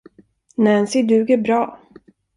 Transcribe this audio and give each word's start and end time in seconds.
Nancy 0.63 0.99
duger 1.09 1.39
bra. 1.45 1.59